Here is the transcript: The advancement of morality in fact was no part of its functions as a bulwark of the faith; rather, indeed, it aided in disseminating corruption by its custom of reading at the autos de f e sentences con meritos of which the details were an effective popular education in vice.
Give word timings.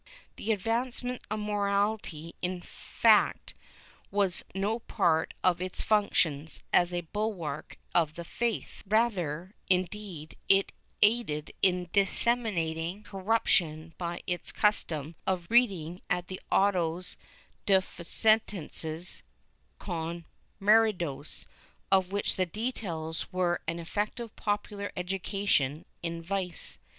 The 0.35 0.51
advancement 0.51 1.21
of 1.29 1.41
morality 1.41 2.33
in 2.41 2.61
fact 2.61 3.53
was 4.09 4.43
no 4.55 4.79
part 4.79 5.35
of 5.43 5.61
its 5.61 5.83
functions 5.83 6.63
as 6.73 6.91
a 6.91 7.01
bulwark 7.01 7.77
of 7.93 8.15
the 8.15 8.25
faith; 8.25 8.81
rather, 8.87 9.53
indeed, 9.69 10.37
it 10.49 10.71
aided 11.03 11.51
in 11.61 11.87
disseminating 11.93 13.03
corruption 13.03 13.93
by 13.99 14.23
its 14.25 14.51
custom 14.51 15.13
of 15.27 15.45
reading 15.51 16.01
at 16.09 16.29
the 16.29 16.41
autos 16.51 17.15
de 17.67 17.75
f 17.75 17.99
e 17.99 18.03
sentences 18.03 19.21
con 19.77 20.25
meritos 20.59 21.45
of 21.91 22.11
which 22.11 22.37
the 22.37 22.47
details 22.47 23.31
were 23.31 23.61
an 23.67 23.77
effective 23.77 24.35
popular 24.35 24.91
education 24.97 25.85
in 26.01 26.23
vice. 26.23 26.79